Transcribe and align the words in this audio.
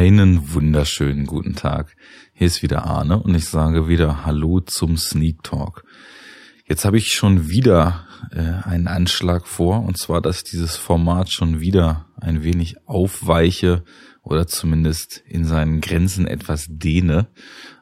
Einen 0.00 0.54
wunderschönen 0.54 1.26
guten 1.26 1.56
Tag. 1.56 1.94
Hier 2.32 2.46
ist 2.46 2.62
wieder 2.62 2.86
Arne 2.86 3.22
und 3.22 3.34
ich 3.34 3.44
sage 3.44 3.86
wieder 3.86 4.24
Hallo 4.24 4.60
zum 4.60 4.96
Sneak 4.96 5.42
Talk. 5.42 5.84
Jetzt 6.66 6.86
habe 6.86 6.96
ich 6.96 7.08
schon 7.08 7.50
wieder 7.50 8.06
äh, 8.32 8.66
einen 8.66 8.88
Anschlag 8.88 9.46
vor 9.46 9.84
und 9.84 9.98
zwar, 9.98 10.22
dass 10.22 10.42
dieses 10.42 10.78
Format 10.78 11.30
schon 11.30 11.60
wieder 11.60 12.06
ein 12.18 12.42
wenig 12.42 12.76
aufweiche 12.88 13.84
oder 14.22 14.46
zumindest 14.46 15.18
in 15.26 15.44
seinen 15.44 15.82
Grenzen 15.82 16.26
etwas 16.26 16.64
dehne. 16.70 17.28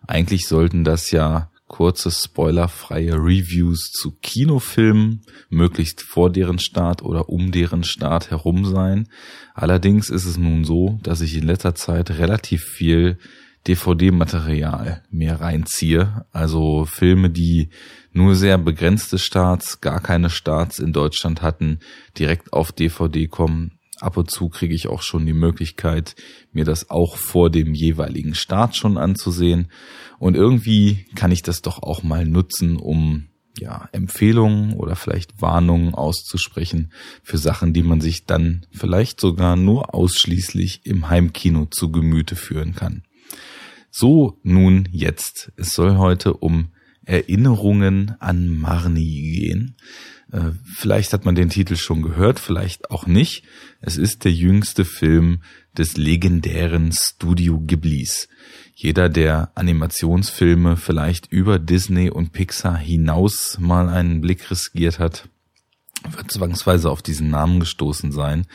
Eigentlich 0.05 0.49
sollten 0.49 0.83
das 0.83 1.13
ja 1.13 1.53
kurze 1.69 2.11
spoilerfreie 2.11 3.15
Reviews 3.15 3.93
zu 3.93 4.13
Kinofilmen, 4.21 5.23
möglichst 5.51 6.03
vor 6.03 6.31
deren 6.31 6.59
Start 6.59 7.03
oder 7.03 7.29
um 7.29 7.53
deren 7.53 7.85
Start 7.85 8.31
herum 8.31 8.65
sein. 8.65 9.09
Allerdings 9.55 10.11
ist 10.11 10.25
es 10.25 10.37
nun 10.39 10.65
so, 10.65 10.99
dass 11.03 11.21
ich 11.21 11.37
in 11.37 11.45
letzter 11.45 11.75
Zeit 11.75 12.11
relativ 12.11 12.65
viel 12.65 13.19
DVD-Material 13.67 15.03
mehr 15.11 15.41
reinziehe. 15.41 16.25
Also 16.33 16.87
Filme, 16.87 17.31
die 17.31 17.69
nur 18.13 18.35
sehr 18.35 18.57
begrenzte 18.57 19.19
Starts, 19.19 19.81
gar 19.81 20.01
keine 20.01 20.31
Starts 20.31 20.79
in 20.79 20.93
Deutschland 20.93 21.43
hatten, 21.43 21.81
direkt 22.19 22.53
auf 22.53 22.73
DVD 22.73 23.29
kommen 23.29 23.78
ab 24.01 24.17
und 24.17 24.31
zu 24.31 24.49
kriege 24.49 24.75
ich 24.75 24.89
auch 24.89 25.03
schon 25.03 25.27
die 25.27 25.33
Möglichkeit, 25.33 26.15
mir 26.53 26.65
das 26.65 26.91
auch 26.91 27.17
vor 27.17 27.51
dem 27.51 27.75
jeweiligen 27.75 28.35
Start 28.35 28.77
schon 28.77 28.97
anzusehen. 28.97 29.71
Und 30.19 30.35
irgendwie 30.35 31.07
kann 31.15 31.31
ich 31.31 31.43
das 31.43 31.63
doch 31.63 31.83
auch 31.83 32.03
mal 32.03 32.25
nutzen, 32.25 32.77
um 32.77 33.29
ja, 33.59 33.89
Empfehlungen 33.93 34.75
oder 34.75 34.97
vielleicht 34.97 35.43
Warnungen 35.43 35.95
auszusprechen 35.95 36.93
für 37.23 37.39
Sachen, 37.39 37.73
die 37.73 37.83
man 37.83 38.01
sich 38.01 38.25
dann 38.25 38.67
vielleicht 38.71 39.21
sogar 39.21 39.57
nur 39.57 39.95
ausschließlich 39.95 40.83
im 40.85 41.09
Heimkino 41.09 41.67
zu 41.67 41.91
Gemüte 41.91 42.37
führen 42.37 42.75
kann. 42.75 43.03
So 43.91 44.39
nun 44.43 44.89
jetzt. 44.93 45.53
Es 45.57 45.73
soll 45.75 45.97
heute 45.97 46.35
um 46.35 46.69
Erinnerungen 47.09 48.15
an 48.21 48.49
Marni 48.49 49.05
gehen. 49.05 49.77
Äh, 50.31 50.51
vielleicht 50.77 51.13
hat 51.13 51.25
man 51.25 51.35
den 51.35 51.49
Titel 51.49 51.77
schon 51.77 52.03
gehört, 52.03 52.39
vielleicht 52.39 52.91
auch 52.91 53.07
nicht. 53.07 53.45
Es 53.81 53.97
ist 53.97 54.25
der 54.25 54.33
jüngste 54.33 54.85
Film 54.85 55.41
des 55.77 55.97
legendären 55.97 56.93
Studio 56.93 57.61
Ghiblis. 57.61 58.29
Jeder, 58.75 59.09
der 59.09 59.53
Animationsfilme 59.55 60.77
vielleicht 60.77 61.33
über 61.33 61.59
Disney 61.59 62.11
und 62.11 62.33
Pixar 62.33 62.77
hinaus 62.77 63.59
mal 63.59 63.89
einen 63.89 64.21
Blick 64.21 64.51
riskiert 64.51 64.99
hat, 64.99 65.29
wird 66.17 66.31
zwangsweise 66.31 66.91
auf 66.91 67.03
diesen 67.03 67.31
Namen 67.31 67.61
gestoßen 67.61 68.13
sein, 68.13 68.47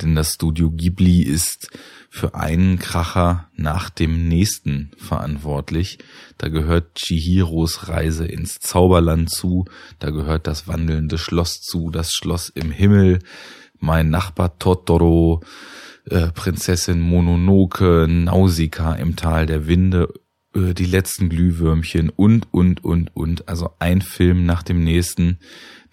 denn 0.00 0.14
das 0.14 0.34
Studio 0.34 0.70
Ghibli 0.70 1.22
ist 1.22 1.70
für 2.10 2.34
einen 2.34 2.78
Kracher 2.78 3.48
nach 3.56 3.90
dem 3.90 4.28
nächsten 4.28 4.90
verantwortlich. 4.96 5.98
Da 6.38 6.48
gehört 6.48 6.94
Chihiros 6.94 7.88
Reise 7.88 8.26
ins 8.26 8.58
Zauberland 8.58 9.30
zu, 9.30 9.66
da 9.98 10.10
gehört 10.10 10.46
das 10.46 10.66
wandelnde 10.66 11.18
Schloss 11.18 11.60
zu, 11.60 11.90
das 11.90 12.12
Schloss 12.12 12.48
im 12.48 12.70
Himmel, 12.70 13.18
mein 13.78 14.10
Nachbar 14.10 14.58
Totoro, 14.58 15.42
äh, 16.08 16.28
Prinzessin 16.28 17.00
Mononoke, 17.00 18.06
Nausicaa 18.08 18.94
im 18.94 19.16
Tal 19.16 19.46
der 19.46 19.66
Winde, 19.66 20.08
äh, 20.56 20.74
die 20.74 20.86
letzten 20.86 21.28
Glühwürmchen 21.28 22.10
und, 22.10 22.52
und, 22.52 22.84
und, 22.84 23.14
und. 23.14 23.48
Also 23.48 23.70
ein 23.78 24.00
Film 24.00 24.46
nach 24.46 24.62
dem 24.62 24.82
nächsten, 24.82 25.38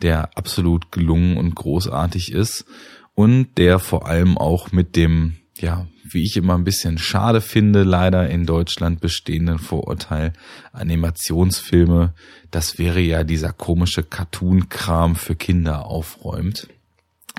der 0.01 0.37
absolut 0.37 0.91
gelungen 0.91 1.37
und 1.37 1.55
großartig 1.55 2.31
ist 2.31 2.65
und 3.13 3.57
der 3.57 3.79
vor 3.79 4.07
allem 4.07 4.37
auch 4.37 4.71
mit 4.71 4.95
dem 4.95 5.35
ja, 5.59 5.87
wie 6.03 6.23
ich 6.23 6.35
immer 6.35 6.55
ein 6.55 6.63
bisschen 6.63 6.97
schade 6.97 7.39
finde, 7.39 7.83
leider 7.83 8.29
in 8.29 8.45
Deutschland 8.45 8.99
bestehenden 9.01 9.59
Vorurteil, 9.59 10.33
Animationsfilme, 10.71 12.13
das 12.51 12.77
wäre 12.79 12.99
ja 12.99 13.23
dieser 13.23 13.53
komische 13.53 14.03
Cartoon-Kram 14.03 15.15
für 15.15 15.35
Kinder 15.35 15.85
aufräumt. 15.85 16.67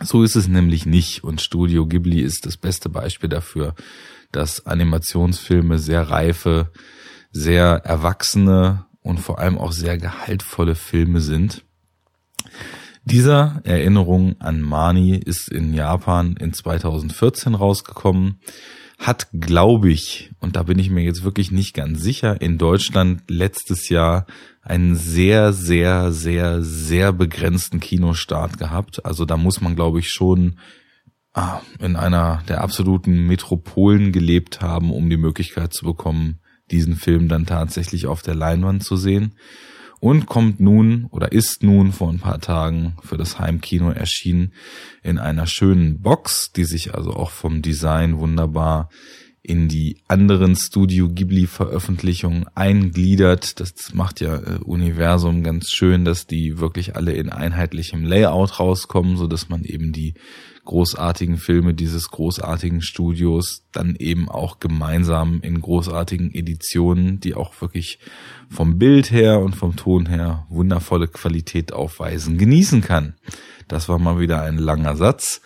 So 0.02 0.22
ist 0.22 0.36
es 0.36 0.48
nämlich 0.48 0.86
nicht 0.86 1.22
und 1.22 1.40
Studio 1.40 1.86
Ghibli 1.86 2.20
ist 2.20 2.46
das 2.46 2.56
beste 2.56 2.88
Beispiel 2.88 3.28
dafür, 3.28 3.74
dass 4.32 4.66
Animationsfilme 4.66 5.78
sehr 5.78 6.10
reife, 6.10 6.72
sehr 7.34 7.82
erwachsene 7.84 8.86
und 9.02 9.18
vor 9.18 9.38
allem 9.38 9.58
auch 9.58 9.72
sehr 9.72 9.98
gehaltvolle 9.98 10.76
Filme 10.76 11.20
sind. 11.20 11.64
Dieser 13.04 13.60
Erinnerung 13.64 14.40
an 14.40 14.62
Mani 14.62 15.16
ist 15.16 15.50
in 15.50 15.74
Japan 15.74 16.36
in 16.40 16.54
2014 16.54 17.54
rausgekommen, 17.54 18.38
hat, 18.98 19.28
glaube 19.32 19.90
ich, 19.90 20.30
und 20.40 20.56
da 20.56 20.62
bin 20.62 20.78
ich 20.78 20.88
mir 20.88 21.02
jetzt 21.02 21.24
wirklich 21.24 21.50
nicht 21.50 21.74
ganz 21.74 22.00
sicher, 22.00 22.40
in 22.40 22.56
Deutschland 22.56 23.24
letztes 23.28 23.88
Jahr 23.88 24.26
einen 24.62 24.94
sehr, 24.94 25.52
sehr, 25.52 26.12
sehr, 26.12 26.62
sehr 26.62 27.12
begrenzten 27.12 27.80
Kinostart 27.80 28.56
gehabt. 28.56 29.04
Also 29.04 29.26
da 29.26 29.36
muss 29.36 29.60
man, 29.60 29.74
glaube 29.74 29.98
ich, 29.98 30.08
schon 30.08 30.58
ah, 31.34 31.60
in 31.80 31.96
einer 31.96 32.42
der 32.48 32.62
absoluten 32.62 33.26
Metropolen 33.26 34.12
gelebt 34.12 34.62
haben, 34.62 34.92
um 34.92 35.10
die 35.10 35.18
Möglichkeit 35.18 35.74
zu 35.74 35.84
bekommen, 35.84 36.38
diesen 36.70 36.96
Film 36.96 37.28
dann 37.28 37.46
tatsächlich 37.46 38.06
auf 38.06 38.22
der 38.22 38.34
Leinwand 38.34 38.82
zu 38.84 38.96
sehen 38.96 39.34
und 40.00 40.26
kommt 40.26 40.60
nun 40.60 41.06
oder 41.10 41.32
ist 41.32 41.62
nun 41.62 41.92
vor 41.92 42.10
ein 42.10 42.18
paar 42.18 42.40
Tagen 42.40 42.96
für 43.02 43.16
das 43.16 43.38
Heimkino 43.38 43.90
erschienen 43.90 44.52
in 45.02 45.18
einer 45.18 45.46
schönen 45.46 46.02
Box, 46.02 46.52
die 46.54 46.64
sich 46.64 46.94
also 46.94 47.14
auch 47.14 47.30
vom 47.30 47.62
Design 47.62 48.18
wunderbar 48.18 48.90
in 49.42 49.68
die 49.68 50.02
anderen 50.08 50.56
Studio 50.56 51.08
Ghibli 51.10 51.46
Veröffentlichungen 51.46 52.46
eingliedert. 52.54 53.60
Das 53.60 53.92
macht 53.92 54.20
ja 54.20 54.36
äh, 54.36 54.58
Universum 54.64 55.42
ganz 55.42 55.70
schön, 55.70 56.04
dass 56.06 56.26
die 56.26 56.58
wirklich 56.58 56.96
alle 56.96 57.12
in 57.12 57.28
einheitlichem 57.30 58.04
Layout 58.04 58.58
rauskommen, 58.58 59.18
so 59.18 59.26
dass 59.26 59.50
man 59.50 59.64
eben 59.64 59.92
die 59.92 60.14
großartigen 60.64 61.36
Filme 61.36 61.74
dieses 61.74 62.10
großartigen 62.10 62.82
Studios 62.82 63.64
dann 63.72 63.96
eben 63.96 64.28
auch 64.28 64.60
gemeinsam 64.60 65.40
in 65.42 65.60
großartigen 65.60 66.34
Editionen, 66.34 67.20
die 67.20 67.34
auch 67.34 67.60
wirklich 67.60 67.98
vom 68.48 68.78
Bild 68.78 69.10
her 69.10 69.40
und 69.40 69.54
vom 69.54 69.76
Ton 69.76 70.06
her 70.06 70.46
wundervolle 70.48 71.08
Qualität 71.08 71.72
aufweisen, 71.72 72.38
genießen 72.38 72.80
kann. 72.80 73.14
Das 73.68 73.88
war 73.88 73.98
mal 73.98 74.18
wieder 74.18 74.42
ein 74.42 74.58
langer 74.58 74.96
Satz. 74.96 75.40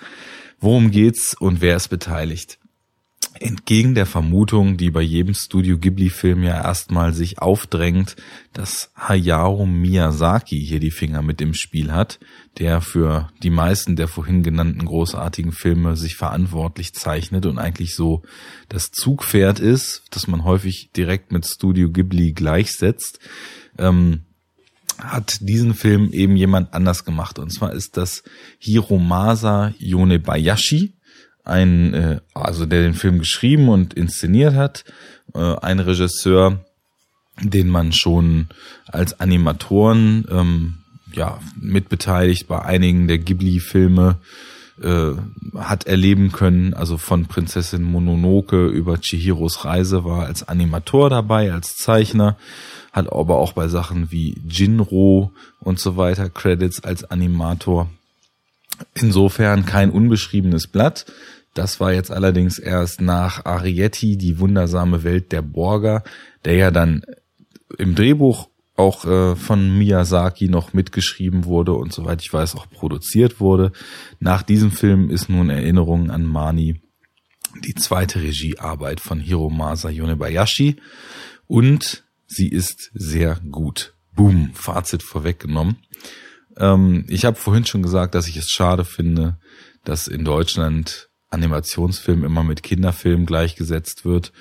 Worum 0.60 0.90
geht's 0.90 1.36
und 1.38 1.60
wer 1.60 1.76
ist 1.76 1.88
beteiligt? 1.88 2.57
Entgegen 3.40 3.94
der 3.94 4.06
Vermutung, 4.06 4.76
die 4.76 4.90
bei 4.90 5.02
jedem 5.02 5.34
Studio 5.34 5.78
Ghibli-Film 5.78 6.42
ja 6.42 6.62
erstmal 6.62 7.12
sich 7.14 7.40
aufdrängt, 7.40 8.16
dass 8.52 8.90
Hayao 8.96 9.66
Miyazaki 9.66 10.60
hier 10.60 10.80
die 10.80 10.90
Finger 10.90 11.22
mit 11.22 11.40
im 11.40 11.54
Spiel 11.54 11.92
hat, 11.92 12.18
der 12.58 12.80
für 12.80 13.30
die 13.42 13.50
meisten 13.50 13.96
der 13.96 14.08
vorhin 14.08 14.42
genannten 14.42 14.84
großartigen 14.84 15.52
Filme 15.52 15.96
sich 15.96 16.16
verantwortlich 16.16 16.94
zeichnet 16.94 17.46
und 17.46 17.58
eigentlich 17.58 17.94
so 17.94 18.22
das 18.68 18.90
Zugpferd 18.90 19.60
ist, 19.60 20.02
das 20.10 20.26
man 20.26 20.44
häufig 20.44 20.90
direkt 20.96 21.32
mit 21.32 21.46
Studio 21.46 21.90
Ghibli 21.90 22.32
gleichsetzt, 22.32 23.20
ähm, 23.78 24.22
hat 24.98 25.38
diesen 25.40 25.74
Film 25.74 26.12
eben 26.12 26.36
jemand 26.36 26.74
anders 26.74 27.04
gemacht. 27.04 27.38
Und 27.38 27.50
zwar 27.50 27.72
ist 27.72 27.96
das 27.96 28.24
Hiromasa 28.58 29.72
Yonebayashi, 29.78 30.94
ein, 31.48 31.94
äh, 31.94 32.20
also 32.34 32.66
der 32.66 32.82
den 32.82 32.94
Film 32.94 33.18
geschrieben 33.18 33.68
und 33.68 33.94
inszeniert 33.94 34.54
hat, 34.54 34.84
äh, 35.34 35.56
ein 35.56 35.80
Regisseur, 35.80 36.64
den 37.40 37.68
man 37.68 37.92
schon 37.92 38.48
als 38.86 39.20
Animatoren 39.20 40.26
ähm, 40.30 40.78
ja 41.12 41.40
mitbeteiligt 41.60 42.48
bei 42.48 42.62
einigen 42.62 43.08
der 43.08 43.18
Ghibli-Filme 43.18 44.18
äh, 44.82 45.12
hat 45.56 45.86
erleben 45.86 46.32
können, 46.32 46.74
also 46.74 46.98
von 46.98 47.26
Prinzessin 47.26 47.82
Mononoke 47.82 48.66
über 48.66 49.00
Chihiros 49.00 49.64
Reise 49.64 50.04
war 50.04 50.26
als 50.26 50.46
Animator 50.46 51.10
dabei, 51.10 51.52
als 51.52 51.76
Zeichner, 51.76 52.36
hat 52.92 53.12
aber 53.12 53.38
auch 53.38 53.52
bei 53.52 53.68
Sachen 53.68 54.10
wie 54.12 54.40
Jinro 54.48 55.32
und 55.60 55.80
so 55.80 55.96
weiter 55.96 56.30
Credits 56.30 56.84
als 56.84 57.04
Animator. 57.04 57.88
Insofern 58.94 59.66
kein 59.66 59.90
unbeschriebenes 59.90 60.68
Blatt. 60.68 61.06
Das 61.58 61.80
war 61.80 61.92
jetzt 61.92 62.12
allerdings 62.12 62.60
erst 62.60 63.00
nach 63.00 63.44
Arietti, 63.44 64.16
die 64.16 64.38
wundersame 64.38 65.02
Welt 65.02 65.32
der 65.32 65.42
Borger, 65.42 66.04
der 66.44 66.54
ja 66.54 66.70
dann 66.70 67.02
im 67.78 67.96
Drehbuch 67.96 68.48
auch 68.76 69.04
äh, 69.04 69.34
von 69.34 69.76
Miyazaki 69.76 70.48
noch 70.48 70.72
mitgeschrieben 70.72 71.46
wurde 71.46 71.72
und 71.72 71.92
soweit 71.92 72.22
ich 72.22 72.32
weiß 72.32 72.54
auch 72.54 72.70
produziert 72.70 73.40
wurde. 73.40 73.72
Nach 74.20 74.44
diesem 74.44 74.70
Film 74.70 75.10
ist 75.10 75.28
nun 75.28 75.50
Erinnerung 75.50 76.12
an 76.12 76.24
Mani 76.24 76.80
die 77.64 77.74
zweite 77.74 78.22
Regiearbeit 78.22 79.00
von 79.00 79.18
Hiromasa 79.18 79.90
Yonebayashi 79.90 80.76
und 81.48 82.04
sie 82.28 82.50
ist 82.50 82.92
sehr 82.94 83.40
gut. 83.50 83.94
Boom, 84.14 84.52
Fazit 84.54 85.02
vorweggenommen. 85.02 85.78
Ähm, 86.56 87.04
ich 87.08 87.24
habe 87.24 87.36
vorhin 87.36 87.66
schon 87.66 87.82
gesagt, 87.82 88.14
dass 88.14 88.28
ich 88.28 88.36
es 88.36 88.46
schade 88.48 88.84
finde, 88.84 89.40
dass 89.82 90.06
in 90.06 90.24
Deutschland 90.24 91.07
Animationsfilm 91.30 92.24
immer 92.24 92.42
mit 92.42 92.62
Kinderfilm 92.62 93.26
gleichgesetzt 93.26 94.04
wird. 94.04 94.32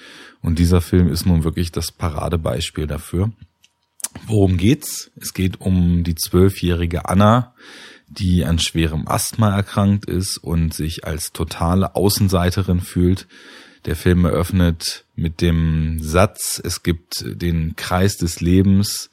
Und 0.42 0.60
dieser 0.60 0.82
Film 0.82 1.10
ist 1.10 1.26
nun 1.26 1.44
wirklich 1.44 1.72
das 1.72 1.92
Paradebeispiel 1.92 2.88
dafür. 2.88 3.32
Worum 4.26 4.58
geht's? 4.58 5.12
Es 5.20 5.34
geht 5.34 5.62
um 5.62 6.04
die 6.04 6.16
zwölfjährige 6.16 7.08
Anna, 7.08 7.54
die 8.08 8.46
an 8.46 8.60
schwerem 8.60 9.08
Asthma 9.08 9.56
erkrankt 9.56 10.06
ist 10.06 10.38
und 10.38 10.74
sich 10.74 11.06
als 11.06 11.34
totale 11.34 11.96
Außenseiterin 11.96 12.80
fühlt. 12.80 13.28
Der 13.86 13.96
Film 13.96 14.26
eröffnet 14.26 15.06
mit 15.16 15.42
dem 15.42 16.00
Satz, 16.02 16.62
es 16.64 16.84
gibt 16.84 17.24
den 17.26 17.76
Kreis 17.76 18.18
des 18.18 18.42
Lebens, 18.42 19.10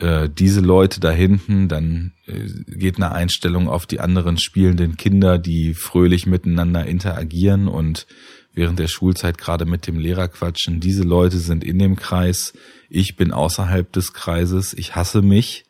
äh, 0.00 0.28
diese 0.28 0.60
Leute 0.60 1.00
da 1.00 1.10
hinten, 1.10 1.68
dann 1.68 2.12
äh, 2.26 2.48
geht 2.66 2.96
eine 2.96 3.12
Einstellung 3.12 3.68
auf 3.68 3.86
die 3.86 4.00
anderen 4.00 4.38
spielenden 4.38 4.96
Kinder, 4.96 5.38
die 5.38 5.74
fröhlich 5.74 6.26
miteinander 6.26 6.86
interagieren 6.86 7.68
und 7.68 8.06
während 8.52 8.78
der 8.78 8.88
Schulzeit 8.88 9.38
gerade 9.38 9.64
mit 9.64 9.86
dem 9.86 9.98
Lehrer 9.98 10.28
quatschen. 10.28 10.80
Diese 10.80 11.02
Leute 11.02 11.38
sind 11.38 11.64
in 11.64 11.78
dem 11.78 11.96
Kreis, 11.96 12.52
ich 12.88 13.16
bin 13.16 13.32
außerhalb 13.32 13.92
des 13.92 14.12
Kreises, 14.12 14.74
ich 14.74 14.96
hasse 14.96 15.22
mich. 15.22 15.64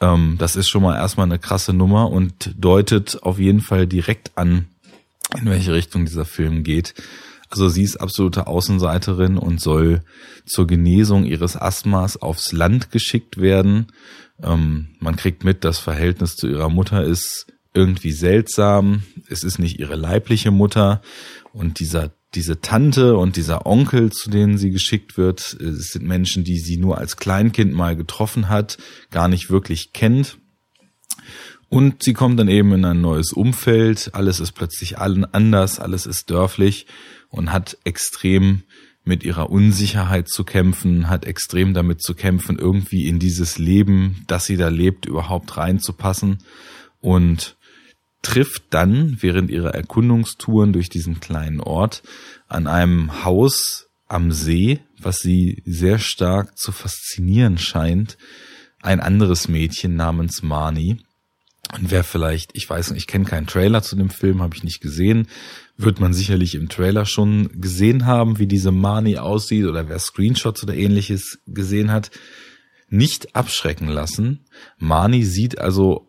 Ähm, 0.00 0.36
das 0.38 0.54
ist 0.54 0.68
schon 0.68 0.82
mal 0.82 0.96
erstmal 0.96 1.26
eine 1.26 1.38
krasse 1.38 1.72
Nummer 1.72 2.10
und 2.10 2.54
deutet 2.56 3.22
auf 3.22 3.38
jeden 3.38 3.60
Fall 3.60 3.86
direkt 3.86 4.32
an, 4.36 4.66
in 5.40 5.46
welche 5.46 5.72
Richtung 5.72 6.04
dieser 6.04 6.24
Film 6.24 6.62
geht. 6.64 6.94
Also 7.50 7.68
sie 7.68 7.82
ist 7.82 7.96
absolute 7.96 8.46
Außenseiterin 8.46 9.38
und 9.38 9.60
soll 9.60 10.02
zur 10.46 10.66
Genesung 10.66 11.24
ihres 11.24 11.56
Asthmas 11.56 12.20
aufs 12.20 12.52
Land 12.52 12.90
geschickt 12.90 13.38
werden. 13.38 13.86
Ähm, 14.42 14.88
man 15.00 15.16
kriegt 15.16 15.44
mit, 15.44 15.64
das 15.64 15.78
Verhältnis 15.78 16.36
zu 16.36 16.46
ihrer 16.46 16.68
Mutter 16.68 17.02
ist 17.04 17.46
irgendwie 17.72 18.12
seltsam. 18.12 19.02
Es 19.28 19.44
ist 19.44 19.58
nicht 19.58 19.78
ihre 19.78 19.96
leibliche 19.96 20.50
Mutter. 20.50 21.00
Und 21.52 21.80
dieser, 21.80 22.12
diese 22.34 22.60
Tante 22.60 23.16
und 23.16 23.36
dieser 23.36 23.66
Onkel, 23.66 24.12
zu 24.12 24.30
denen 24.30 24.58
sie 24.58 24.70
geschickt 24.70 25.16
wird, 25.16 25.54
es 25.60 25.88
sind 25.92 26.06
Menschen, 26.06 26.44
die 26.44 26.58
sie 26.58 26.76
nur 26.76 26.98
als 26.98 27.16
Kleinkind 27.16 27.72
mal 27.72 27.96
getroffen 27.96 28.48
hat, 28.48 28.78
gar 29.10 29.28
nicht 29.28 29.48
wirklich 29.48 29.92
kennt. 29.92 30.38
Und 31.70 32.02
sie 32.02 32.14
kommt 32.14 32.38
dann 32.38 32.48
eben 32.48 32.72
in 32.72 32.84
ein 32.84 33.00
neues 33.00 33.32
Umfeld. 33.32 34.10
Alles 34.14 34.40
ist 34.40 34.52
plötzlich 34.52 34.98
allen 34.98 35.26
anders, 35.26 35.78
alles 35.78 36.06
ist 36.06 36.30
dörflich 36.30 36.86
und 37.28 37.52
hat 37.52 37.78
extrem 37.84 38.62
mit 39.04 39.24
ihrer 39.24 39.50
Unsicherheit 39.50 40.28
zu 40.28 40.44
kämpfen, 40.44 41.08
hat 41.08 41.24
extrem 41.24 41.72
damit 41.74 42.02
zu 42.02 42.14
kämpfen, 42.14 42.58
irgendwie 42.58 43.08
in 43.08 43.18
dieses 43.18 43.58
Leben, 43.58 44.22
das 44.26 44.44
sie 44.44 44.56
da 44.56 44.68
lebt, 44.68 45.06
überhaupt 45.06 45.56
reinzupassen 45.56 46.38
und 47.00 47.56
trifft 48.22 48.64
dann 48.70 49.16
während 49.20 49.50
ihrer 49.50 49.74
Erkundungstouren 49.74 50.72
durch 50.72 50.88
diesen 50.88 51.20
kleinen 51.20 51.60
Ort 51.60 52.02
an 52.48 52.66
einem 52.66 53.24
Haus 53.24 53.86
am 54.06 54.32
See, 54.32 54.80
was 55.00 55.18
sie 55.18 55.62
sehr 55.64 55.98
stark 55.98 56.58
zu 56.58 56.72
faszinieren 56.72 57.58
scheint, 57.58 58.18
ein 58.82 59.00
anderes 59.00 59.48
Mädchen 59.48 59.96
namens 59.96 60.42
Marnie. 60.42 60.98
Und 61.74 61.90
wer 61.90 62.04
vielleicht, 62.04 62.50
ich 62.54 62.68
weiß 62.68 62.90
nicht, 62.90 63.00
ich 63.00 63.06
kenne 63.06 63.24
keinen 63.24 63.46
Trailer 63.46 63.82
zu 63.82 63.96
dem 63.96 64.10
Film, 64.10 64.42
habe 64.42 64.56
ich 64.56 64.64
nicht 64.64 64.80
gesehen, 64.80 65.28
wird 65.76 66.00
man 66.00 66.14
sicherlich 66.14 66.54
im 66.54 66.68
Trailer 66.68 67.04
schon 67.04 67.60
gesehen 67.60 68.06
haben, 68.06 68.38
wie 68.38 68.46
diese 68.46 68.72
Marnie 68.72 69.18
aussieht 69.18 69.66
oder 69.66 69.88
wer 69.88 69.98
Screenshots 69.98 70.62
oder 70.62 70.74
ähnliches 70.74 71.38
gesehen 71.46 71.92
hat, 71.92 72.10
nicht 72.88 73.36
abschrecken 73.36 73.88
lassen. 73.88 74.46
Marnie 74.78 75.24
sieht 75.24 75.58
also 75.58 76.08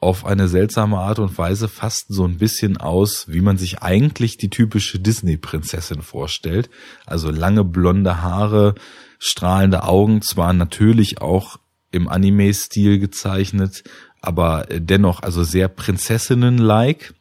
auf 0.00 0.24
eine 0.24 0.46
seltsame 0.46 0.98
Art 0.98 1.18
und 1.18 1.36
Weise 1.38 1.68
fast 1.68 2.06
so 2.08 2.24
ein 2.24 2.38
bisschen 2.38 2.76
aus, 2.76 3.26
wie 3.28 3.40
man 3.40 3.58
sich 3.58 3.82
eigentlich 3.82 4.36
die 4.36 4.50
typische 4.50 5.00
Disney-Prinzessin 5.00 6.02
vorstellt. 6.02 6.70
Also 7.04 7.30
lange 7.30 7.64
blonde 7.64 8.22
Haare, 8.22 8.74
strahlende 9.18 9.82
Augen, 9.82 10.22
zwar 10.22 10.52
natürlich 10.52 11.20
auch 11.20 11.58
im 11.90 12.06
Anime-Stil 12.06 12.98
gezeichnet, 12.98 13.82
aber 14.20 14.66
dennoch 14.70 15.22
also 15.22 15.44
sehr 15.44 15.68
Prinzessinnen-like. 15.68 17.14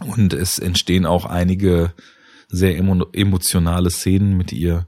Und 0.00 0.32
es 0.32 0.58
entstehen 0.58 1.04
auch 1.04 1.26
einige 1.26 1.92
sehr 2.48 2.76
emotionale 2.76 3.90
Szenen 3.90 4.36
mit 4.36 4.52
ihr, 4.52 4.86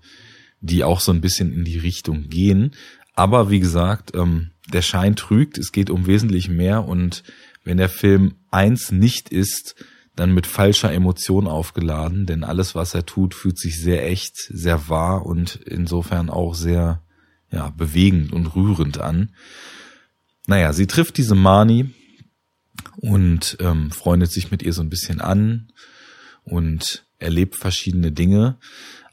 die 0.61 0.85
auch 0.85 1.01
so 1.01 1.13
ein 1.13 1.21
bisschen 1.21 1.53
in 1.53 1.65
die 1.65 1.79
Richtung 1.79 2.29
gehen. 2.29 2.73
Aber 3.15 3.51
wie 3.51 3.61
gesagt, 3.61 4.13
ähm, 4.15 4.53
der 4.73 4.83
Schein 4.83 5.17
trügt, 5.17 5.59
es 5.59 5.73
geht 5.73 5.91
um 5.91 6.07
wesentlich 6.07 6.49
mehr 6.49 6.87
und 6.87 7.25
wenn 7.65 7.77
der 7.77 7.89
Film 7.89 8.35
eins 8.51 8.91
nicht 8.91 9.29
ist, 9.29 9.75
dann 10.17 10.35
mit 10.35 10.47
falscher 10.47 10.93
Emotion 10.93 11.47
aufgeladen, 11.47 12.27
denn 12.27 12.45
alles, 12.45 12.75
was 12.75 12.95
er 12.95 13.07
tut, 13.07 13.35
fühlt 13.35 13.59
sich 13.59 13.81
sehr 13.81 14.07
echt, 14.07 14.37
sehr 14.37 14.89
wahr 14.89 15.25
und 15.25 15.57
insofern 15.67 16.29
auch 16.29 16.55
sehr 16.55 17.03
ja, 17.51 17.71
bewegend 17.71 18.33
und 18.33 18.55
rührend 18.55 19.01
an. 19.01 19.35
Naja, 20.47 20.73
sie 20.73 20.87
trifft 20.87 21.17
diese 21.17 21.35
Mani 21.35 21.91
und 22.97 23.57
ähm, 23.61 23.91
freundet 23.91 24.33
sich 24.33 24.51
mit 24.51 24.63
ihr 24.63 24.73
so 24.73 24.83
ein 24.83 24.91
bisschen 24.91 25.21
an 25.21 25.73
und 26.45 27.05
erlebt 27.19 27.57
verschiedene 27.57 28.13
Dinge. 28.13 28.59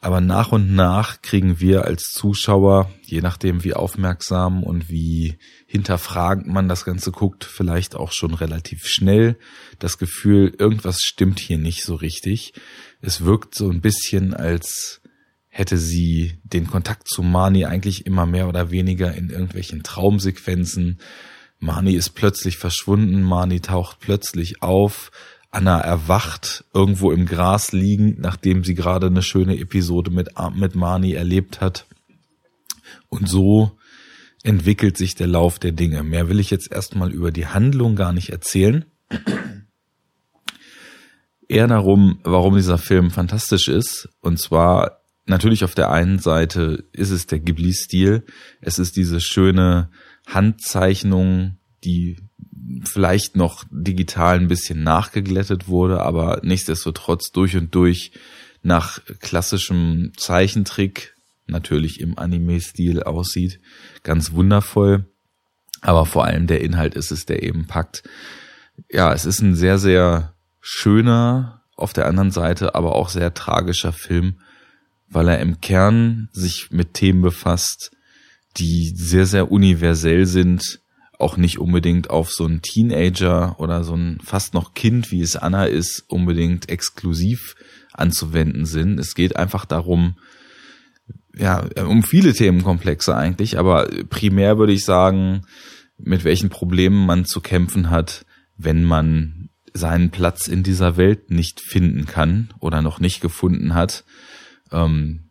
Aber 0.01 0.21
nach 0.21 0.53
und 0.53 0.73
nach 0.73 1.21
kriegen 1.21 1.59
wir 1.59 1.83
als 1.83 2.11
Zuschauer, 2.11 2.89
je 3.03 3.19
nachdem 3.19 3.65
wie 3.65 3.73
aufmerksam 3.73 4.63
und 4.63 4.89
wie 4.89 5.37
hinterfragend 5.67 6.47
man 6.47 6.69
das 6.69 6.85
Ganze 6.85 7.11
guckt, 7.11 7.43
vielleicht 7.43 7.95
auch 7.95 8.13
schon 8.13 8.33
relativ 8.33 8.85
schnell 8.85 9.37
das 9.77 9.97
Gefühl, 9.97 10.55
irgendwas 10.57 11.01
stimmt 11.01 11.39
hier 11.39 11.57
nicht 11.57 11.83
so 11.83 11.95
richtig. 11.95 12.53
Es 13.01 13.25
wirkt 13.25 13.55
so 13.55 13.69
ein 13.69 13.81
bisschen, 13.81 14.33
als 14.33 15.01
hätte 15.49 15.77
sie 15.77 16.39
den 16.43 16.67
Kontakt 16.67 17.07
zu 17.07 17.23
Mani 17.23 17.65
eigentlich 17.65 18.05
immer 18.05 18.25
mehr 18.25 18.47
oder 18.47 18.71
weniger 18.71 19.13
in 19.13 19.29
irgendwelchen 19.29 19.83
Traumsequenzen. 19.83 20.99
Mani 21.59 21.93
ist 21.93 22.11
plötzlich 22.11 22.57
verschwunden, 22.57 23.21
Mani 23.21 23.59
taucht 23.59 23.99
plötzlich 23.99 24.61
auf, 24.61 25.11
Anna 25.51 25.79
erwacht 25.79 26.63
irgendwo 26.73 27.11
im 27.11 27.25
Gras 27.25 27.71
liegend, 27.71 28.19
nachdem 28.19 28.63
sie 28.63 28.75
gerade 28.75 29.07
eine 29.07 29.23
schöne 29.23 29.59
Episode 29.59 30.11
mit, 30.11 30.29
mit 30.53 30.75
Mani 30.75 31.13
erlebt 31.13 31.59
hat. 31.59 31.87
Und 33.09 33.27
so 33.27 33.71
entwickelt 34.43 34.97
sich 34.97 35.15
der 35.15 35.27
Lauf 35.27 35.57
der 35.59 35.71
Dinge. 35.71 36.03
Mehr 36.03 36.29
will 36.29 36.39
ich 36.39 36.51
jetzt 36.51 36.71
erstmal 36.71 37.11
über 37.11 37.31
die 37.31 37.47
Handlung 37.47 37.95
gar 37.95 38.13
nicht 38.13 38.29
erzählen. 38.29 38.85
Eher 41.47 41.67
darum, 41.67 42.19
warum 42.23 42.55
dieser 42.55 42.77
Film 42.77 43.09
fantastisch 43.09 43.67
ist. 43.67 44.07
Und 44.21 44.39
zwar 44.39 44.98
natürlich 45.29 45.63
auf 45.63 45.75
der 45.75 45.91
einen 45.91 46.19
Seite 46.19 46.85
ist 46.91 47.11
es 47.11 47.27
der 47.27 47.39
Ghibli-Stil. 47.39 48.25
Es 48.61 48.79
ist 48.79 48.95
diese 48.95 49.21
schöne 49.21 49.89
Handzeichnung, 50.27 51.57
die 51.83 52.17
vielleicht 52.83 53.35
noch 53.35 53.63
digital 53.71 54.37
ein 54.39 54.47
bisschen 54.47 54.83
nachgeglättet 54.83 55.67
wurde, 55.67 56.01
aber 56.01 56.41
nichtsdestotrotz 56.43 57.31
durch 57.31 57.55
und 57.55 57.73
durch 57.73 58.11
nach 58.61 58.99
klassischem 59.19 60.11
Zeichentrick 60.17 61.15
natürlich 61.47 61.99
im 61.99 62.17
Anime-Stil 62.17 63.03
aussieht. 63.03 63.59
Ganz 64.03 64.33
wundervoll. 64.33 65.05
Aber 65.81 66.05
vor 66.05 66.25
allem 66.25 66.47
der 66.47 66.61
Inhalt 66.61 66.95
ist 66.95 67.11
es, 67.11 67.25
der 67.25 67.41
eben 67.43 67.65
packt. 67.65 68.03
Ja, 68.91 69.13
es 69.13 69.25
ist 69.25 69.41
ein 69.41 69.55
sehr, 69.55 69.77
sehr 69.77 70.33
schöner, 70.59 71.63
auf 71.75 71.93
der 71.93 72.07
anderen 72.07 72.31
Seite 72.31 72.75
aber 72.75 72.95
auch 72.95 73.09
sehr 73.09 73.33
tragischer 73.33 73.93
Film, 73.93 74.41
weil 75.09 75.27
er 75.27 75.39
im 75.39 75.61
Kern 75.61 76.29
sich 76.31 76.69
mit 76.71 76.93
Themen 76.93 77.21
befasst, 77.21 77.91
die 78.57 78.93
sehr, 78.95 79.25
sehr 79.25 79.51
universell 79.51 80.25
sind, 80.25 80.79
auch 81.17 81.35
nicht 81.35 81.59
unbedingt 81.59 82.09
auf 82.09 82.31
so 82.31 82.45
einen 82.45 82.61
Teenager 82.61 83.59
oder 83.59 83.83
so 83.83 83.93
ein 83.93 84.19
fast 84.23 84.53
noch 84.53 84.73
Kind, 84.73 85.11
wie 85.11 85.21
es 85.21 85.35
Anna 85.35 85.65
ist, 85.65 86.05
unbedingt 86.07 86.69
exklusiv 86.69 87.55
anzuwenden 87.91 88.65
sind. 88.65 88.99
Es 88.99 89.15
geht 89.15 89.35
einfach 89.35 89.65
darum, 89.65 90.17
ja, 91.35 91.65
um 91.85 92.03
viele 92.03 92.33
Themenkomplexe 92.33 93.15
eigentlich, 93.15 93.59
aber 93.59 93.89
primär 94.09 94.57
würde 94.57 94.73
ich 94.73 94.85
sagen, 94.85 95.41
mit 95.97 96.23
welchen 96.23 96.49
Problemen 96.49 97.05
man 97.05 97.25
zu 97.25 97.41
kämpfen 97.41 97.89
hat, 97.89 98.25
wenn 98.57 98.83
man 98.83 99.49
seinen 99.73 100.09
Platz 100.09 100.47
in 100.47 100.63
dieser 100.63 100.97
Welt 100.97 101.31
nicht 101.31 101.59
finden 101.59 102.05
kann 102.05 102.53
oder 102.59 102.81
noch 102.81 102.99
nicht 102.99 103.21
gefunden 103.21 103.73
hat 103.73 104.05
ähm, 104.71 105.29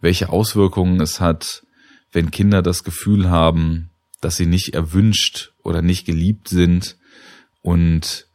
welche 0.00 0.28
Auswirkungen 0.28 1.00
es 1.00 1.20
hat, 1.20 1.64
wenn 2.12 2.30
Kinder 2.30 2.62
das 2.62 2.84
Gefühl 2.84 3.30
haben, 3.30 3.90
dass 4.20 4.36
sie 4.36 4.46
nicht 4.46 4.74
erwünscht 4.74 5.52
oder 5.62 5.82
nicht 5.82 6.04
geliebt 6.04 6.48
sind 6.48 6.96
und 7.62 8.26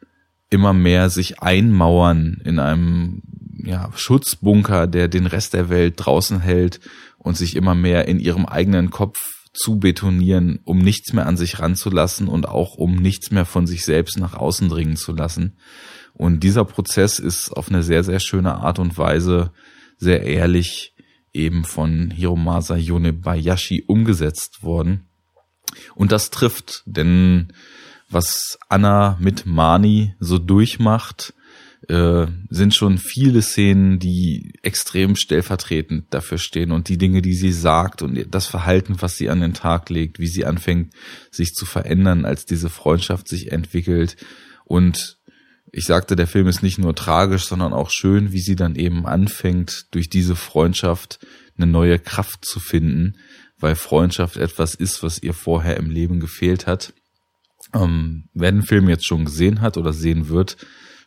immer 0.49 0.73
mehr 0.73 1.09
sich 1.09 1.41
einmauern 1.41 2.41
in 2.43 2.59
einem 2.59 3.21
ja, 3.63 3.91
Schutzbunker, 3.95 4.87
der 4.87 5.07
den 5.07 5.25
Rest 5.25 5.53
der 5.53 5.69
Welt 5.69 5.95
draußen 5.97 6.39
hält 6.39 6.79
und 7.17 7.35
sich 7.37 7.55
immer 7.55 7.75
mehr 7.75 8.07
in 8.07 8.19
ihrem 8.19 8.45
eigenen 8.45 8.89
Kopf 8.89 9.17
zu 9.53 9.79
betonieren, 9.79 10.59
um 10.63 10.77
nichts 10.77 11.13
mehr 11.13 11.25
an 11.25 11.35
sich 11.35 11.59
ranzulassen 11.59 12.27
und 12.27 12.47
auch 12.47 12.75
um 12.75 12.95
nichts 12.95 13.31
mehr 13.31 13.45
von 13.45 13.65
sich 13.65 13.83
selbst 13.83 14.19
nach 14.19 14.35
außen 14.35 14.69
dringen 14.69 14.95
zu 14.95 15.13
lassen. 15.13 15.57
Und 16.13 16.41
dieser 16.41 16.63
Prozess 16.63 17.19
ist 17.19 17.51
auf 17.51 17.69
eine 17.69 17.83
sehr, 17.83 18.03
sehr 18.03 18.19
schöne 18.19 18.55
Art 18.55 18.79
und 18.79 18.97
Weise 18.97 19.51
sehr 19.97 20.23
ehrlich 20.23 20.93
eben 21.33 21.63
von 21.63 22.11
Hiromasa 22.11 22.75
Yonebayashi 22.75 23.83
umgesetzt 23.87 24.63
worden. 24.63 25.07
Und 25.95 26.11
das 26.11 26.29
trifft, 26.29 26.83
denn 26.85 27.53
was 28.09 28.57
Anna 28.69 29.17
mit 29.19 29.45
Mani 29.45 30.15
so 30.19 30.37
durchmacht, 30.37 31.33
äh, 31.89 32.27
sind 32.49 32.73
schon 32.73 32.97
viele 32.97 33.41
Szenen, 33.41 33.99
die 33.99 34.53
extrem 34.63 35.15
stellvertretend 35.15 36.05
dafür 36.13 36.37
stehen 36.37 36.71
und 36.71 36.89
die 36.89 36.97
Dinge, 36.97 37.21
die 37.21 37.35
sie 37.35 37.51
sagt 37.51 38.01
und 38.01 38.33
das 38.33 38.47
Verhalten, 38.47 39.01
was 39.01 39.17
sie 39.17 39.29
an 39.29 39.41
den 39.41 39.53
Tag 39.53 39.89
legt, 39.89 40.19
wie 40.19 40.27
sie 40.27 40.45
anfängt, 40.45 40.93
sich 41.31 41.53
zu 41.53 41.65
verändern, 41.65 42.25
als 42.25 42.45
diese 42.45 42.69
Freundschaft 42.69 43.27
sich 43.27 43.51
entwickelt. 43.51 44.17
Und 44.65 45.17
ich 45.71 45.85
sagte, 45.85 46.15
der 46.15 46.27
Film 46.27 46.47
ist 46.47 46.63
nicht 46.63 46.77
nur 46.77 46.95
tragisch, 46.95 47.45
sondern 47.45 47.73
auch 47.73 47.89
schön, 47.89 48.31
wie 48.31 48.39
sie 48.39 48.55
dann 48.55 48.75
eben 48.75 49.05
anfängt, 49.05 49.87
durch 49.91 50.09
diese 50.09 50.35
Freundschaft 50.35 51.19
eine 51.57 51.67
neue 51.67 51.99
Kraft 51.99 52.45
zu 52.45 52.59
finden, 52.59 53.17
weil 53.59 53.75
Freundschaft 53.75 54.37
etwas 54.37 54.75
ist, 54.75 55.03
was 55.03 55.21
ihr 55.21 55.33
vorher 55.33 55.77
im 55.77 55.89
Leben 55.89 56.19
gefehlt 56.19 56.67
hat. 56.67 56.93
Ähm, 57.73 58.29
wer 58.33 58.51
den 58.51 58.63
Film 58.63 58.87
jetzt 58.87 59.05
schon 59.05 59.25
gesehen 59.25 59.61
hat 59.61 59.77
oder 59.77 59.93
sehen 59.93 60.29
wird, 60.29 60.57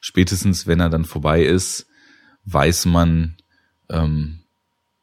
spätestens 0.00 0.66
wenn 0.66 0.80
er 0.80 0.90
dann 0.90 1.04
vorbei 1.04 1.42
ist, 1.44 1.86
weiß 2.44 2.86
man, 2.86 3.36
ähm, 3.88 4.40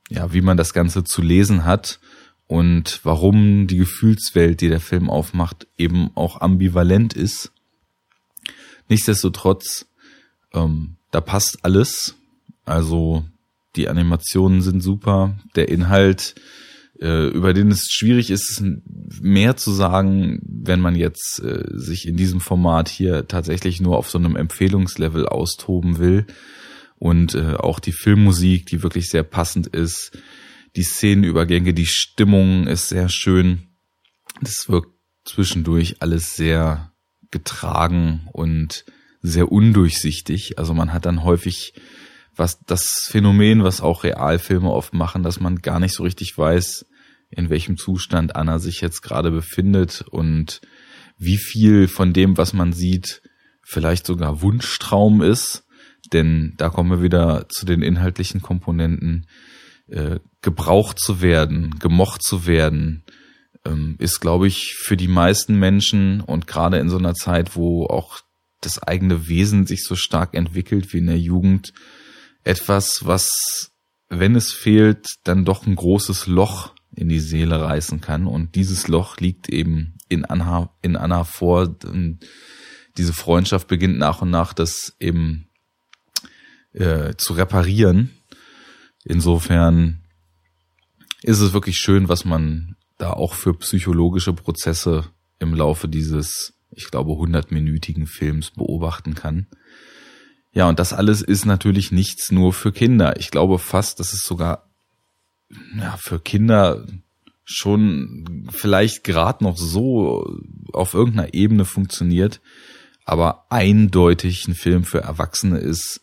ja, 0.09 0.33
wie 0.33 0.41
man 0.41 0.57
das 0.57 0.73
Ganze 0.73 1.03
zu 1.03 1.21
lesen 1.21 1.65
hat 1.65 1.99
und 2.47 3.01
warum 3.03 3.67
die 3.67 3.77
Gefühlswelt, 3.77 4.61
die 4.61 4.69
der 4.69 4.79
Film 4.79 5.09
aufmacht, 5.09 5.67
eben 5.77 6.11
auch 6.15 6.41
ambivalent 6.41 7.13
ist. 7.13 7.51
Nichtsdestotrotz, 8.89 9.86
ähm, 10.53 10.98
da 11.12 11.22
passt 11.22 11.63
alles. 11.63 12.15
Also 12.65 13.25
die 13.75 13.89
Animationen 13.89 14.62
sind 14.62 14.82
super, 14.82 15.38
der 15.56 15.70
Inhalt 15.70 16.36
äh, 17.00 17.27
über 17.27 17.53
den 17.53 17.72
es 17.72 17.88
schwierig 17.91 18.32
ist, 18.32 18.63
mehr 19.22 19.56
zu 19.56 19.72
sagen, 19.72 20.39
wenn 20.44 20.79
man 20.79 20.96
jetzt 20.96 21.39
äh, 21.44 21.63
sich 21.72 22.08
in 22.08 22.17
diesem 22.17 22.39
Format 22.39 22.89
hier 22.89 23.27
tatsächlich 23.27 23.82
nur 23.82 23.98
auf 23.98 24.10
so 24.10 24.17
einem 24.17 24.36
Empfehlungslevel 24.36 25.27
austoben 25.27 26.00
will. 26.00 26.25
Und 26.98 27.36
äh, 27.36 27.53
auch 27.53 27.79
die 27.79 27.91
Filmmusik, 27.91 28.65
die 28.65 28.82
wirklich 28.82 29.10
sehr 29.10 29.24
passend 29.24 29.67
ist, 29.67 30.17
die 30.75 30.84
Szenenübergänge, 30.84 31.74
die 31.74 31.86
Stimmung 31.86 32.65
ist 32.67 32.89
sehr 32.89 33.10
schön. 33.10 33.67
Das 34.41 34.67
wirkt 34.70 34.89
zwischendurch 35.24 36.01
alles 36.01 36.36
sehr 36.36 36.91
getragen 37.31 38.27
und 38.31 38.86
sehr 39.22 39.51
undurchsichtig. 39.51 40.57
Also 40.60 40.74
man 40.74 40.93
hat 40.93 41.05
dann 41.05 41.24
häufig 41.24 41.74
was 42.38 42.60
das 42.65 43.07
Phänomen, 43.10 43.63
was 43.63 43.81
auch 43.81 44.03
Realfilme 44.03 44.69
oft 44.69 44.93
machen, 44.93 45.24
dass 45.24 45.39
man 45.39 45.57
gar 45.57 45.79
nicht 45.79 45.93
so 45.93 46.03
richtig 46.03 46.38
weiß, 46.38 46.86
in 47.29 47.50
welchem 47.50 47.77
Zustand 47.77 48.36
Anna 48.36 48.60
sich 48.60 48.79
jetzt 48.81 49.01
gerade 49.01 49.31
befindet 49.31 50.05
und 50.10 50.62
wie 51.17 51.38
viel 51.38 51.88
von 51.88 52.13
dem, 52.13 52.38
was 52.38 52.53
man 52.53 52.74
sieht, 52.74 53.22
vielleicht 53.63 54.05
sogar 54.05 54.41
Wunschtraum 54.41 55.22
ist. 55.22 55.65
Denn 56.13 56.53
da 56.57 56.69
kommen 56.69 56.91
wir 56.91 57.01
wieder 57.01 57.50
zu 57.50 57.65
den 57.65 57.81
inhaltlichen 57.81 58.41
Komponenten. 58.41 59.25
Äh, 59.88 60.19
gebraucht 60.41 61.00
zu 61.00 61.22
werden, 61.22 61.79
gemocht 61.79 62.22
zu 62.22 62.46
werden, 62.46 63.03
ist, 64.00 64.19
glaube 64.19 64.47
ich, 64.47 64.75
für 64.75 64.97
die 64.97 65.07
meisten 65.07 65.57
Menschen 65.57 66.21
und 66.21 66.47
gerade 66.47 66.77
in 66.79 66.89
so 66.89 66.97
einer 66.97 67.13
Zeit, 67.13 67.55
wo 67.55 67.86
auch 67.86 68.21
das 68.62 68.81
eigene 68.81 69.27
Wesen 69.27 69.65
sich 69.65 69.83
so 69.83 69.95
stark 69.95 70.33
entwickelt 70.33 70.93
wie 70.93 70.97
in 71.00 71.07
der 71.07 71.19
Jugend, 71.19 71.74
etwas, 72.43 73.01
was, 73.05 73.71
wenn 74.09 74.36
es 74.36 74.51
fehlt, 74.51 75.05
dann 75.24 75.45
doch 75.45 75.65
ein 75.65 75.75
großes 75.75 76.27
Loch 76.27 76.74
in 76.95 77.09
die 77.09 77.19
Seele 77.19 77.62
reißen 77.62 78.01
kann. 78.01 78.25
Und 78.25 78.55
dieses 78.55 78.88
Loch 78.88 79.17
liegt 79.17 79.50
eben 79.50 79.97
in 80.09 80.25
Anna, 80.25 80.71
in 80.81 80.95
Anna 80.95 81.24
vor. 81.24 81.77
Diese 82.97 83.13
Freundschaft 83.13 83.67
beginnt 83.67 83.97
nach 84.00 84.21
und 84.21 84.31
nach 84.31 84.53
das 84.53 84.95
eben 85.00 85.50
äh, 86.74 87.13
zu 87.17 87.33
reparieren. 87.33 88.12
Insofern 89.03 90.01
ist 91.21 91.39
es 91.39 91.53
wirklich 91.53 91.77
schön, 91.77 92.09
was 92.09 92.25
man 92.25 92.76
da 92.98 93.13
auch 93.13 93.34
für 93.34 93.54
psychologische 93.54 94.34
Prozesse 94.34 95.06
im 95.39 95.54
Laufe 95.54 95.88
dieses, 95.88 96.54
ich 96.72 96.89
glaube, 96.89 97.16
hundertminütigen 97.16 98.08
Films 98.08 98.51
beobachten 98.51 99.16
kann. 99.16 99.48
Ja, 100.51 100.68
und 100.68 100.80
das 100.80 100.94
alles 100.94 101.22
ist 101.22 101.46
natürlich 101.46 101.92
nichts 101.92 102.32
nur 102.32 102.54
für 102.54 102.72
Kinder. 102.72 103.20
Ich 103.20 103.30
glaube 103.30 103.60
fast, 103.60 104.00
dass 104.00 104.13
es 104.13 104.22
sogar 104.25 104.70
ja, 105.77 105.96
für 105.98 106.20
Kinder 106.20 106.86
schon 107.46 108.50
vielleicht 108.51 109.04
gerade 109.04 109.44
noch 109.44 109.58
so 109.58 110.38
auf 110.74 110.94
irgendeiner 110.94 111.34
Ebene 111.34 111.63
funktioniert, 111.63 112.42
aber 113.06 113.46
eindeutig 113.50 114.48
ein 114.48 114.56
Film 114.56 114.84
für 114.84 115.00
Erwachsene 115.00 115.58
ist, 115.60 116.01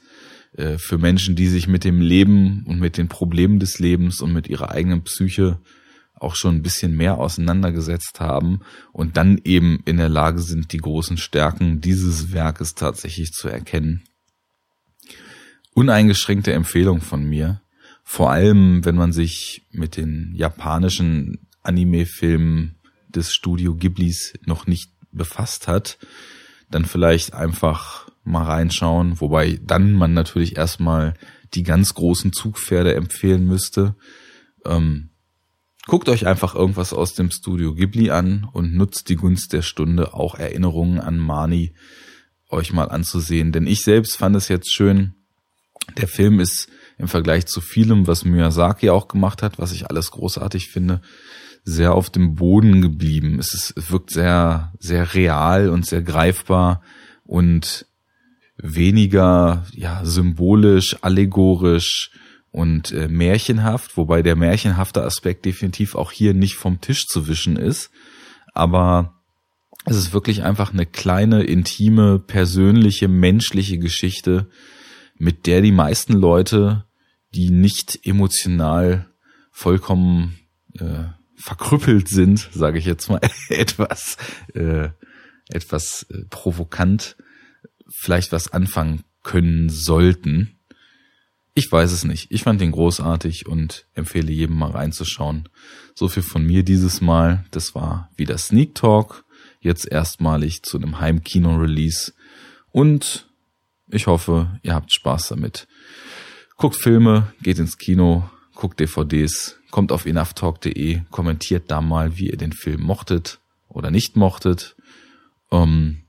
äh, 0.56 0.78
für 0.78 0.96
Menschen, 0.96 1.36
die 1.36 1.48
sich 1.48 1.66
mit 1.66 1.84
dem 1.84 2.00
Leben 2.00 2.64
und 2.66 2.78
mit 2.78 2.96
den 2.96 3.08
Problemen 3.08 3.58
des 3.58 3.78
Lebens 3.78 4.22
und 4.22 4.32
mit 4.32 4.48
ihrer 4.48 4.70
eigenen 4.70 5.02
Psyche 5.02 5.58
auch 6.24 6.34
schon 6.34 6.56
ein 6.56 6.62
bisschen 6.62 6.96
mehr 6.96 7.18
auseinandergesetzt 7.18 8.20
haben 8.20 8.60
und 8.92 9.16
dann 9.16 9.40
eben 9.44 9.80
in 9.84 9.98
der 9.98 10.08
Lage 10.08 10.40
sind, 10.40 10.72
die 10.72 10.78
großen 10.78 11.16
Stärken 11.16 11.80
dieses 11.80 12.32
Werkes 12.32 12.74
tatsächlich 12.74 13.32
zu 13.32 13.48
erkennen 13.48 14.02
uneingeschränkte 15.74 16.52
Empfehlung 16.52 17.00
von 17.00 17.24
mir. 17.24 17.60
Vor 18.04 18.30
allem, 18.30 18.84
wenn 18.84 18.94
man 18.94 19.12
sich 19.12 19.66
mit 19.70 19.96
den 19.96 20.32
japanischen 20.34 21.46
Anime-Filmen 21.62 22.76
des 23.08 23.34
Studio 23.34 23.74
Ghiblis 23.74 24.34
noch 24.44 24.66
nicht 24.66 24.90
befasst 25.12 25.68
hat, 25.68 25.98
dann 26.70 26.84
vielleicht 26.84 27.34
einfach 27.34 28.08
mal 28.24 28.44
reinschauen, 28.44 29.20
wobei 29.20 29.60
dann 29.62 29.92
man 29.92 30.14
natürlich 30.14 30.56
erstmal 30.56 31.14
die 31.54 31.62
ganz 31.62 31.94
großen 31.94 32.32
Zugpferde 32.32 32.94
empfehlen 32.94 33.46
müsste. 33.46 33.94
Ähm, 34.64 35.10
guckt 35.86 36.08
euch 36.08 36.26
einfach 36.26 36.54
irgendwas 36.54 36.92
aus 36.92 37.14
dem 37.14 37.30
Studio 37.30 37.74
Ghibli 37.74 38.10
an 38.10 38.48
und 38.52 38.74
nutzt 38.74 39.08
die 39.08 39.16
Gunst 39.16 39.52
der 39.52 39.62
Stunde, 39.62 40.14
auch 40.14 40.34
Erinnerungen 40.34 41.00
an 41.00 41.18
Mani 41.18 41.74
euch 42.48 42.72
mal 42.72 42.88
anzusehen. 42.88 43.52
Denn 43.52 43.66
ich 43.66 43.82
selbst 43.82 44.16
fand 44.16 44.36
es 44.36 44.48
jetzt 44.48 44.72
schön, 44.72 45.14
der 45.98 46.08
Film 46.08 46.40
ist 46.40 46.68
im 46.98 47.08
Vergleich 47.08 47.46
zu 47.46 47.60
vielem, 47.60 48.06
was 48.06 48.24
Miyazaki 48.24 48.90
auch 48.90 49.08
gemacht 49.08 49.42
hat, 49.42 49.58
was 49.58 49.72
ich 49.72 49.90
alles 49.90 50.10
großartig 50.12 50.68
finde, 50.68 51.02
sehr 51.64 51.94
auf 51.94 52.10
dem 52.10 52.34
Boden 52.36 52.80
geblieben. 52.80 53.38
Es, 53.38 53.52
ist, 53.52 53.76
es 53.76 53.90
wirkt 53.90 54.10
sehr, 54.10 54.72
sehr 54.78 55.14
real 55.14 55.68
und 55.70 55.86
sehr 55.86 56.02
greifbar 56.02 56.82
und 57.24 57.86
weniger 58.56 59.66
ja 59.72 60.04
symbolisch, 60.04 60.96
allegorisch 61.02 62.10
und 62.54 62.92
äh, 62.92 63.08
märchenhaft, 63.08 63.96
wobei 63.96 64.22
der 64.22 64.36
märchenhafte 64.36 65.02
Aspekt 65.02 65.44
definitiv 65.44 65.96
auch 65.96 66.12
hier 66.12 66.34
nicht 66.34 66.54
vom 66.54 66.80
Tisch 66.80 67.08
zu 67.08 67.26
wischen 67.26 67.56
ist, 67.56 67.90
aber 68.52 69.20
es 69.86 69.96
ist 69.96 70.12
wirklich 70.12 70.44
einfach 70.44 70.72
eine 70.72 70.86
kleine, 70.86 71.42
intime, 71.42 72.20
persönliche, 72.20 73.08
menschliche 73.08 73.78
Geschichte, 73.78 74.48
mit 75.18 75.48
der 75.48 75.62
die 75.62 75.72
meisten 75.72 76.12
Leute, 76.12 76.84
die 77.34 77.50
nicht 77.50 77.98
emotional 78.06 79.08
vollkommen 79.50 80.38
äh, 80.78 81.06
verkrüppelt 81.34 82.06
sind, 82.06 82.50
sage 82.52 82.78
ich 82.78 82.84
jetzt 82.84 83.08
mal 83.08 83.20
etwas, 83.48 84.16
äh, 84.54 84.90
etwas 85.48 86.06
äh, 86.08 86.22
provokant, 86.30 87.16
vielleicht 87.90 88.30
was 88.30 88.52
anfangen 88.52 89.02
können 89.24 89.70
sollten. 89.70 90.53
Ich 91.56 91.70
weiß 91.70 91.92
es 91.92 92.04
nicht. 92.04 92.32
Ich 92.32 92.42
fand 92.42 92.60
den 92.60 92.72
großartig 92.72 93.46
und 93.46 93.86
empfehle 93.94 94.32
jedem 94.32 94.56
mal 94.56 94.72
reinzuschauen. 94.72 95.48
So 95.94 96.08
viel 96.08 96.24
von 96.24 96.44
mir 96.44 96.64
dieses 96.64 97.00
Mal. 97.00 97.44
Das 97.52 97.76
war 97.76 98.10
wieder 98.16 98.36
Sneak 98.38 98.74
Talk. 98.74 99.24
Jetzt 99.60 99.86
erstmalig 99.86 100.62
zu 100.62 100.76
einem 100.76 100.98
Heimkino-Release. 100.98 102.12
Und 102.72 103.28
ich 103.88 104.08
hoffe, 104.08 104.58
ihr 104.62 104.74
habt 104.74 104.92
Spaß 104.92 105.28
damit. 105.28 105.68
Guckt 106.56 106.76
Filme, 106.76 107.32
geht 107.40 107.60
ins 107.60 107.78
Kino, 107.78 108.28
guckt 108.54 108.80
DVDs, 108.80 109.56
kommt 109.70 109.92
auf 109.92 110.06
enoughtalk.de, 110.06 111.02
kommentiert 111.10 111.70
da 111.70 111.80
mal, 111.80 112.16
wie 112.16 112.30
ihr 112.30 112.36
den 112.36 112.52
Film 112.52 112.82
mochtet 112.82 113.40
oder 113.68 113.90
nicht 113.90 114.16
mochtet. 114.16 114.76
Ähm, 115.52 116.02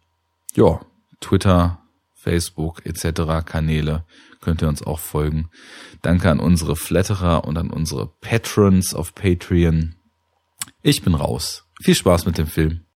ja, 0.55 0.81
Twitter, 1.19 1.84
Facebook 2.25 2.83
etc. 2.85 3.45
Kanäle 3.45 4.03
könnt 4.41 4.63
ihr 4.63 4.67
uns 4.67 4.81
auch 4.81 4.99
folgen. 4.99 5.49
Danke 6.01 6.31
an 6.31 6.39
unsere 6.39 6.75
Flatterer 6.75 7.45
und 7.45 7.55
an 7.57 7.69
unsere 7.69 8.07
Patrons 8.19 8.95
auf 8.95 9.13
Patreon. 9.13 9.95
Ich 10.81 11.03
bin 11.03 11.13
raus. 11.13 11.67
Viel 11.83 11.93
Spaß 11.93 12.25
mit 12.25 12.39
dem 12.39 12.47
Film. 12.47 12.85